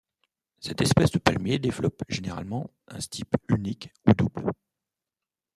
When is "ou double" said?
4.07-4.51